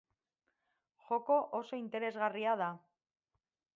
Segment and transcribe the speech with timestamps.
[1.09, 2.71] Joko oso interesgarria da.